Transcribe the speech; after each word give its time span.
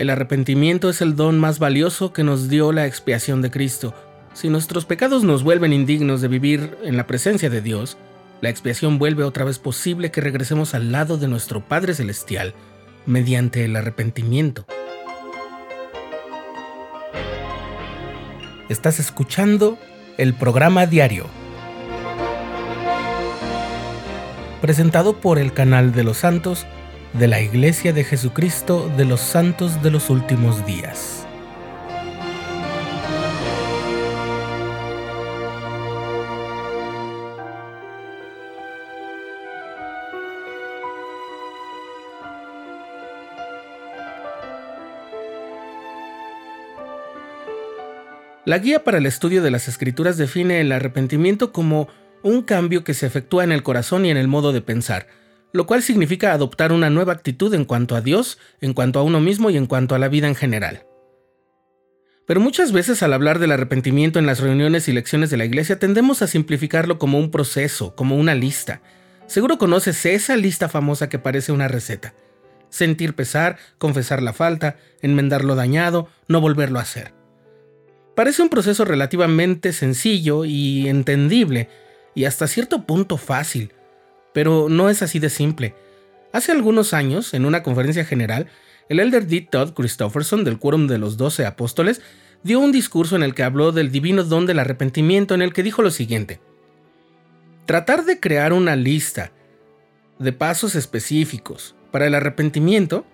El 0.00 0.08
arrepentimiento 0.08 0.88
es 0.88 1.02
el 1.02 1.14
don 1.14 1.38
más 1.38 1.58
valioso 1.58 2.14
que 2.14 2.24
nos 2.24 2.48
dio 2.48 2.72
la 2.72 2.86
expiación 2.86 3.42
de 3.42 3.50
Cristo. 3.50 3.92
Si 4.32 4.48
nuestros 4.48 4.86
pecados 4.86 5.24
nos 5.24 5.42
vuelven 5.42 5.74
indignos 5.74 6.22
de 6.22 6.28
vivir 6.28 6.78
en 6.82 6.96
la 6.96 7.06
presencia 7.06 7.50
de 7.50 7.60
Dios, 7.60 7.98
la 8.40 8.48
expiación 8.48 8.98
vuelve 8.98 9.24
otra 9.24 9.44
vez 9.44 9.58
posible 9.58 10.10
que 10.10 10.22
regresemos 10.22 10.72
al 10.72 10.90
lado 10.90 11.18
de 11.18 11.28
nuestro 11.28 11.60
Padre 11.60 11.92
Celestial 11.92 12.54
mediante 13.04 13.62
el 13.66 13.76
arrepentimiento. 13.76 14.64
Estás 18.70 19.00
escuchando 19.00 19.76
el 20.16 20.32
programa 20.32 20.86
diario, 20.86 21.26
presentado 24.62 25.20
por 25.20 25.38
el 25.38 25.52
canal 25.52 25.92
de 25.92 26.04
los 26.04 26.16
santos 26.16 26.64
de 27.12 27.28
la 27.28 27.40
Iglesia 27.40 27.92
de 27.92 28.04
Jesucristo 28.04 28.90
de 28.96 29.04
los 29.04 29.20
Santos 29.20 29.82
de 29.82 29.90
los 29.90 30.10
Últimos 30.10 30.64
Días. 30.64 31.26
La 48.46 48.58
guía 48.58 48.82
para 48.82 48.98
el 48.98 49.06
estudio 49.06 49.42
de 49.42 49.50
las 49.50 49.68
escrituras 49.68 50.16
define 50.16 50.60
el 50.60 50.72
arrepentimiento 50.72 51.52
como 51.52 51.88
un 52.22 52.42
cambio 52.42 52.82
que 52.82 52.94
se 52.94 53.06
efectúa 53.06 53.44
en 53.44 53.52
el 53.52 53.62
corazón 53.62 54.06
y 54.06 54.10
en 54.10 54.16
el 54.16 54.28
modo 54.28 54.52
de 54.52 54.60
pensar, 54.60 55.06
lo 55.52 55.66
cual 55.66 55.82
significa 55.82 56.32
adoptar 56.32 56.72
una 56.72 56.90
nueva 56.90 57.12
actitud 57.12 57.52
en 57.54 57.64
cuanto 57.64 57.96
a 57.96 58.00
Dios, 58.00 58.38
en 58.60 58.72
cuanto 58.72 58.98
a 58.98 59.02
uno 59.02 59.20
mismo 59.20 59.50
y 59.50 59.56
en 59.56 59.66
cuanto 59.66 59.94
a 59.94 59.98
la 59.98 60.08
vida 60.08 60.28
en 60.28 60.34
general. 60.34 60.86
Pero 62.26 62.40
muchas 62.40 62.70
veces 62.70 63.02
al 63.02 63.12
hablar 63.12 63.40
del 63.40 63.50
arrepentimiento 63.50 64.20
en 64.20 64.26
las 64.26 64.38
reuniones 64.38 64.88
y 64.88 64.92
lecciones 64.92 65.30
de 65.30 65.36
la 65.36 65.44
iglesia 65.44 65.80
tendemos 65.80 66.22
a 66.22 66.28
simplificarlo 66.28 66.98
como 66.98 67.18
un 67.18 67.32
proceso, 67.32 67.96
como 67.96 68.16
una 68.16 68.36
lista. 68.36 68.82
Seguro 69.26 69.58
conoces 69.58 70.06
esa 70.06 70.36
lista 70.36 70.68
famosa 70.68 71.08
que 71.08 71.18
parece 71.18 71.50
una 71.50 71.66
receta. 71.66 72.14
Sentir 72.68 73.14
pesar, 73.14 73.58
confesar 73.78 74.22
la 74.22 74.32
falta, 74.32 74.76
enmendar 75.02 75.44
lo 75.44 75.56
dañado, 75.56 76.08
no 76.28 76.40
volverlo 76.40 76.78
a 76.78 76.82
hacer. 76.82 77.14
Parece 78.14 78.42
un 78.42 78.48
proceso 78.48 78.84
relativamente 78.84 79.72
sencillo 79.72 80.44
y 80.44 80.88
entendible, 80.88 81.68
y 82.14 82.26
hasta 82.26 82.46
cierto 82.46 82.86
punto 82.86 83.16
fácil, 83.16 83.72
pero 84.32 84.68
no 84.68 84.90
es 84.90 85.02
así 85.02 85.18
de 85.18 85.30
simple. 85.30 85.74
Hace 86.32 86.52
algunos 86.52 86.94
años, 86.94 87.34
en 87.34 87.44
una 87.44 87.62
conferencia 87.62 88.04
general, 88.04 88.46
el 88.88 89.00
elder 89.00 89.26
D. 89.26 89.46
Todd 89.50 89.72
Christofferson 89.72 90.44
del 90.44 90.58
Quórum 90.58 90.86
de 90.86 90.98
los 90.98 91.16
Doce 91.16 91.46
Apóstoles 91.46 92.00
dio 92.42 92.60
un 92.60 92.72
discurso 92.72 93.16
en 93.16 93.22
el 93.22 93.34
que 93.34 93.42
habló 93.42 93.72
del 93.72 93.90
divino 93.90 94.24
don 94.24 94.46
del 94.46 94.58
arrepentimiento, 94.58 95.34
en 95.34 95.42
el 95.42 95.52
que 95.52 95.62
dijo 95.62 95.82
lo 95.82 95.90
siguiente: 95.90 96.40
Tratar 97.66 98.04
de 98.04 98.20
crear 98.20 98.52
una 98.52 98.76
lista 98.76 99.32
de 100.18 100.32
pasos 100.32 100.74
específicos 100.74 101.74
para 101.90 102.06
el 102.06 102.14
arrepentimiento 102.14 103.04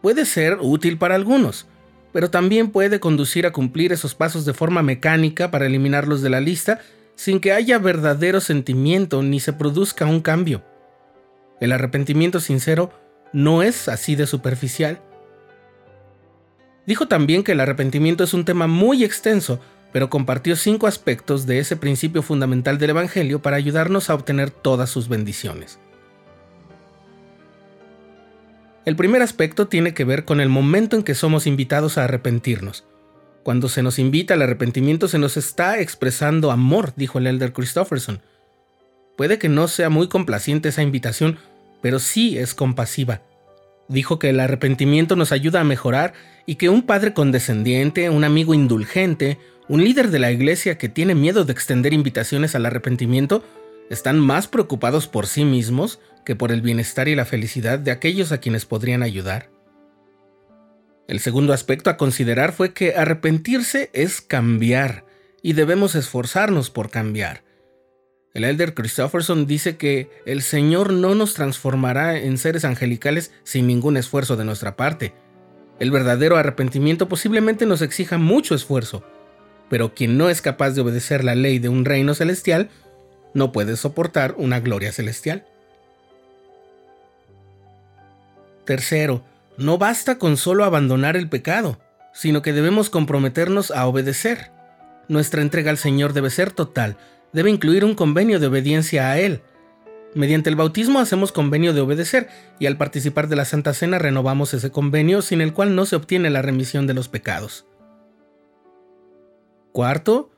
puede 0.00 0.24
ser 0.24 0.58
útil 0.60 0.98
para 0.98 1.14
algunos, 1.14 1.66
pero 2.12 2.30
también 2.30 2.70
puede 2.70 3.00
conducir 3.00 3.46
a 3.46 3.52
cumplir 3.52 3.92
esos 3.92 4.14
pasos 4.14 4.44
de 4.44 4.54
forma 4.54 4.82
mecánica 4.82 5.50
para 5.50 5.66
eliminarlos 5.66 6.22
de 6.22 6.30
la 6.30 6.40
lista 6.40 6.80
sin 7.20 7.38
que 7.38 7.52
haya 7.52 7.78
verdadero 7.78 8.40
sentimiento 8.40 9.22
ni 9.22 9.40
se 9.40 9.52
produzca 9.52 10.06
un 10.06 10.22
cambio. 10.22 10.64
El 11.60 11.70
arrepentimiento 11.72 12.40
sincero 12.40 12.94
no 13.34 13.62
es 13.62 13.90
así 13.90 14.16
de 14.16 14.26
superficial. 14.26 15.02
Dijo 16.86 17.08
también 17.08 17.44
que 17.44 17.52
el 17.52 17.60
arrepentimiento 17.60 18.24
es 18.24 18.32
un 18.32 18.46
tema 18.46 18.66
muy 18.68 19.04
extenso, 19.04 19.60
pero 19.92 20.08
compartió 20.08 20.56
cinco 20.56 20.86
aspectos 20.86 21.44
de 21.44 21.58
ese 21.58 21.76
principio 21.76 22.22
fundamental 22.22 22.78
del 22.78 22.88
Evangelio 22.88 23.42
para 23.42 23.58
ayudarnos 23.58 24.08
a 24.08 24.14
obtener 24.14 24.50
todas 24.50 24.88
sus 24.88 25.10
bendiciones. 25.10 25.78
El 28.86 28.96
primer 28.96 29.20
aspecto 29.20 29.68
tiene 29.68 29.92
que 29.92 30.04
ver 30.04 30.24
con 30.24 30.40
el 30.40 30.48
momento 30.48 30.96
en 30.96 31.02
que 31.02 31.14
somos 31.14 31.46
invitados 31.46 31.98
a 31.98 32.04
arrepentirnos. 32.04 32.86
Cuando 33.42 33.68
se 33.68 33.82
nos 33.82 33.98
invita 33.98 34.34
al 34.34 34.42
arrepentimiento 34.42 35.08
se 35.08 35.18
nos 35.18 35.36
está 35.36 35.80
expresando 35.80 36.50
amor, 36.50 36.92
dijo 36.96 37.18
el 37.18 37.26
elder 37.26 37.52
Christofferson. 37.52 38.20
Puede 39.16 39.38
que 39.38 39.48
no 39.48 39.68
sea 39.68 39.90
muy 39.90 40.08
complaciente 40.08 40.70
esa 40.70 40.82
invitación, 40.82 41.38
pero 41.82 41.98
sí 41.98 42.38
es 42.38 42.54
compasiva. 42.54 43.22
Dijo 43.88 44.18
que 44.18 44.30
el 44.30 44.40
arrepentimiento 44.40 45.16
nos 45.16 45.32
ayuda 45.32 45.60
a 45.60 45.64
mejorar 45.64 46.12
y 46.46 46.54
que 46.54 46.68
un 46.68 46.82
padre 46.82 47.12
condescendiente, 47.12 48.08
un 48.08 48.24
amigo 48.24 48.54
indulgente, 48.54 49.38
un 49.68 49.84
líder 49.84 50.10
de 50.10 50.18
la 50.20 50.30
iglesia 50.30 50.78
que 50.78 50.88
tiene 50.88 51.14
miedo 51.14 51.44
de 51.44 51.52
extender 51.52 51.92
invitaciones 51.92 52.54
al 52.54 52.66
arrepentimiento, 52.66 53.44
están 53.90 54.18
más 54.18 54.46
preocupados 54.46 55.06
por 55.06 55.26
sí 55.26 55.44
mismos 55.44 55.98
que 56.24 56.36
por 56.36 56.52
el 56.52 56.62
bienestar 56.62 57.08
y 57.08 57.14
la 57.14 57.24
felicidad 57.24 57.78
de 57.78 57.90
aquellos 57.90 58.32
a 58.32 58.38
quienes 58.38 58.64
podrían 58.64 59.02
ayudar. 59.02 59.49
El 61.10 61.18
segundo 61.18 61.52
aspecto 61.52 61.90
a 61.90 61.96
considerar 61.96 62.52
fue 62.52 62.72
que 62.72 62.94
arrepentirse 62.94 63.90
es 63.92 64.20
cambiar 64.20 65.04
y 65.42 65.54
debemos 65.54 65.96
esforzarnos 65.96 66.70
por 66.70 66.88
cambiar. 66.88 67.42
El 68.32 68.44
elder 68.44 68.74
Christofferson 68.74 69.44
dice 69.44 69.76
que 69.76 70.08
el 70.24 70.40
Señor 70.40 70.92
no 70.92 71.16
nos 71.16 71.34
transformará 71.34 72.16
en 72.16 72.38
seres 72.38 72.64
angelicales 72.64 73.32
sin 73.42 73.66
ningún 73.66 73.96
esfuerzo 73.96 74.36
de 74.36 74.44
nuestra 74.44 74.76
parte. 74.76 75.12
El 75.80 75.90
verdadero 75.90 76.36
arrepentimiento 76.36 77.08
posiblemente 77.08 77.66
nos 77.66 77.82
exija 77.82 78.16
mucho 78.16 78.54
esfuerzo, 78.54 79.02
pero 79.68 79.94
quien 79.96 80.16
no 80.16 80.30
es 80.30 80.40
capaz 80.40 80.70
de 80.70 80.82
obedecer 80.82 81.24
la 81.24 81.34
ley 81.34 81.58
de 81.58 81.70
un 81.70 81.84
reino 81.84 82.14
celestial 82.14 82.70
no 83.34 83.50
puede 83.50 83.74
soportar 83.74 84.36
una 84.38 84.60
gloria 84.60 84.92
celestial. 84.92 85.44
Tercero, 88.64 89.24
no 89.60 89.76
basta 89.76 90.18
con 90.18 90.38
solo 90.38 90.64
abandonar 90.64 91.18
el 91.18 91.28
pecado, 91.28 91.78
sino 92.14 92.40
que 92.40 92.54
debemos 92.54 92.88
comprometernos 92.88 93.70
a 93.70 93.86
obedecer. 93.86 94.50
Nuestra 95.06 95.42
entrega 95.42 95.70
al 95.70 95.76
Señor 95.76 96.14
debe 96.14 96.30
ser 96.30 96.50
total, 96.50 96.96
debe 97.34 97.50
incluir 97.50 97.84
un 97.84 97.94
convenio 97.94 98.40
de 98.40 98.46
obediencia 98.46 99.10
a 99.10 99.18
Él. 99.18 99.42
Mediante 100.14 100.48
el 100.48 100.56
bautismo 100.56 100.98
hacemos 100.98 101.30
convenio 101.30 101.74
de 101.74 101.82
obedecer 101.82 102.28
y 102.58 102.66
al 102.66 102.78
participar 102.78 103.28
de 103.28 103.36
la 103.36 103.44
Santa 103.44 103.74
Cena 103.74 103.98
renovamos 103.98 104.54
ese 104.54 104.70
convenio 104.70 105.20
sin 105.20 105.42
el 105.42 105.52
cual 105.52 105.76
no 105.76 105.84
se 105.84 105.94
obtiene 105.94 106.30
la 106.30 106.40
remisión 106.40 106.86
de 106.86 106.94
los 106.94 107.08
pecados. 107.08 107.66
Cuarto, 109.72 110.30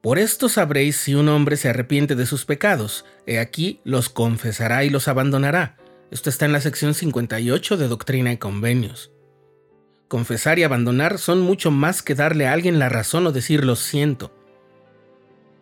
por 0.00 0.18
esto 0.18 0.48
sabréis 0.48 0.96
si 0.96 1.14
un 1.14 1.28
hombre 1.28 1.58
se 1.58 1.68
arrepiente 1.68 2.16
de 2.16 2.24
sus 2.24 2.46
pecados, 2.46 3.04
he 3.26 3.38
aquí 3.38 3.78
los 3.84 4.08
confesará 4.08 4.84
y 4.84 4.90
los 4.90 5.06
abandonará. 5.06 5.76
Esto 6.10 6.28
está 6.28 6.44
en 6.44 6.52
la 6.52 6.60
sección 6.60 6.94
58 6.94 7.76
de 7.76 7.86
Doctrina 7.86 8.32
y 8.32 8.36
Convenios. 8.36 9.12
Confesar 10.08 10.58
y 10.58 10.64
abandonar 10.64 11.18
son 11.18 11.40
mucho 11.40 11.70
más 11.70 12.02
que 12.02 12.16
darle 12.16 12.48
a 12.48 12.52
alguien 12.52 12.80
la 12.80 12.88
razón 12.88 13.28
o 13.28 13.32
decir 13.32 13.64
lo 13.64 13.76
siento. 13.76 14.34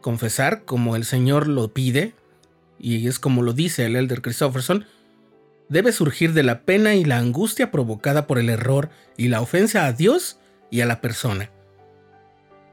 Confesar, 0.01 0.65
como 0.65 0.97
el 0.97 1.05
Señor 1.05 1.49
lo 1.49 1.75
pide, 1.75 2.15
y 2.79 3.07
es 3.09 3.19
como 3.19 3.43
lo 3.43 3.53
dice 3.53 3.85
el 3.85 3.95
Elder 3.95 4.23
Christopherson, 4.23 4.87
debe 5.69 5.93
surgir 5.93 6.33
de 6.33 6.45
la 6.45 6.63
pena 6.63 6.95
y 6.95 7.05
la 7.05 7.19
angustia 7.19 7.71
provocada 7.71 8.27
por 8.27 8.39
el 8.39 8.49
error 8.49 8.89
y 9.19 9.29
la 9.29 9.43
ofensa 9.43 9.85
a 9.85 9.93
Dios 9.93 10.39
y 10.71 10.81
a 10.81 10.87
la 10.87 11.03
persona. 11.03 11.51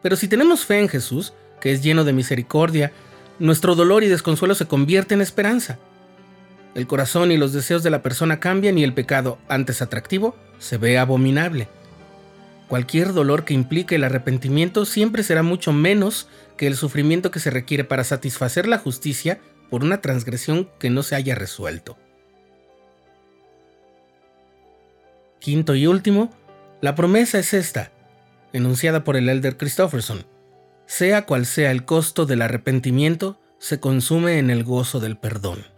Pero 0.02 0.16
si 0.16 0.30
tenemos 0.30 0.64
fe 0.64 0.80
en 0.80 0.88
Jesús, 0.88 1.34
que 1.60 1.74
es 1.74 1.84
lleno 1.84 2.06
de 2.06 2.14
misericordia, 2.14 2.94
nuestro 3.38 3.76
dolor 3.76 4.06
y 4.06 4.08
desconsuelo 4.08 4.56
se 4.56 4.66
convierte 4.66 5.14
en 5.14 5.20
esperanza. 5.20 5.78
El 6.76 6.88
corazón 6.88 7.32
y 7.32 7.38
los 7.38 7.54
deseos 7.54 7.84
de 7.84 7.90
la 7.90 8.04
persona 8.04 8.42
cambian 8.42 8.78
y 8.78 8.84
el 8.84 8.94
pecado, 8.94 9.38
antes 9.48 9.82
atractivo, 9.82 10.36
se 10.60 10.78
ve 10.78 10.98
abominable. 10.98 11.70
Cualquier 12.68 13.14
dolor 13.14 13.46
que 13.46 13.54
implique 13.54 13.96
el 13.96 14.04
arrepentimiento 14.04 14.84
siempre 14.84 15.24
será 15.24 15.42
mucho 15.42 15.72
menos 15.72 16.28
que 16.58 16.68
el 16.68 16.76
sufrimiento 16.76 17.32
que 17.32 17.40
se 17.40 17.50
requiere 17.50 17.86
para 17.86 18.04
satisfacer 18.04 18.68
la 18.68 18.78
justicia 18.78 19.40
por 19.70 19.86
una 19.86 20.02
transgresión 20.02 20.70
que 20.78 20.90
no 20.90 21.02
se 21.02 21.16
haya 21.16 21.34
resuelto. 21.34 21.98
Quinto 25.40 25.76
y 25.76 25.88
último, 25.88 26.30
la 26.82 26.94
promesa 26.94 27.40
es 27.40 27.54
esta, 27.54 27.92
enunciada 28.52 29.06
por 29.06 29.16
el 29.16 29.30
elder 29.30 29.56
Christofferson. 29.56 30.26
Sea 30.88 31.26
cual 31.26 31.46
sea 31.46 31.72
el 31.72 31.86
costo 31.86 32.26
del 32.26 32.42
arrepentimiento, 32.42 33.40
se 33.60 33.80
consume 33.80 34.40
en 34.40 34.50
el 34.50 34.66
gozo 34.66 35.00
del 35.00 35.16
perdón 35.18 35.75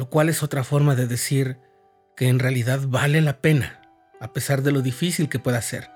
lo 0.00 0.08
cual 0.08 0.30
es 0.30 0.42
otra 0.42 0.64
forma 0.64 0.96
de 0.96 1.06
decir 1.06 1.58
que 2.16 2.28
en 2.28 2.38
realidad 2.38 2.80
vale 2.88 3.20
la 3.20 3.42
pena, 3.42 3.82
a 4.18 4.32
pesar 4.32 4.62
de 4.62 4.72
lo 4.72 4.80
difícil 4.80 5.28
que 5.28 5.38
pueda 5.38 5.60
ser. 5.60 5.90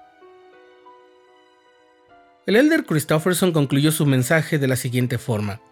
El 2.45 2.56
elder 2.56 2.85
Christofferson 2.85 3.53
concluyó 3.53 3.93
su 3.93 4.05
mensaje 4.05 4.59
de 4.59 4.69
la 4.69 4.77
siguiente 4.77 5.17
forma. 5.17 5.62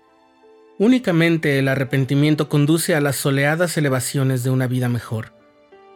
Únicamente 0.78 1.58
el 1.58 1.68
arrepentimiento 1.68 2.48
conduce 2.48 2.94
a 2.94 3.02
las 3.02 3.16
soleadas 3.16 3.76
elevaciones 3.76 4.44
de 4.44 4.48
una 4.48 4.66
vida 4.66 4.88
mejor, 4.88 5.34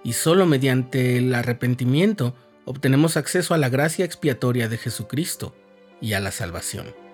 y 0.05 0.13
solo 0.13 0.45
mediante 0.45 1.17
el 1.17 1.35
arrepentimiento 1.35 2.37
obtenemos 2.67 3.17
acceso 3.17 3.55
a 3.55 3.57
la 3.57 3.71
gracia 3.71 4.05
expiatoria 4.05 4.69
de 4.69 4.77
Jesucristo 4.77 5.57
y 6.03 6.13
a 6.13 6.21
la 6.21 6.33
salvación. 6.33 7.06